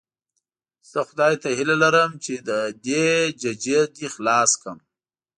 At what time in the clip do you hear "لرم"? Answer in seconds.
1.83-2.11